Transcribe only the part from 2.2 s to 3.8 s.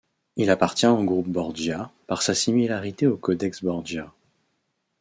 sa similarité au codex